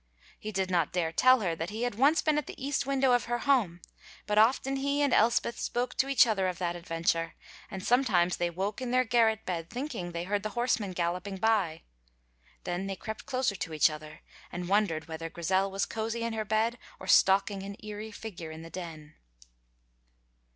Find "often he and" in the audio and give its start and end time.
4.39-5.13